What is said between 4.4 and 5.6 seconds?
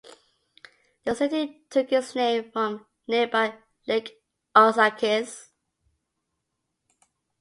Osakis.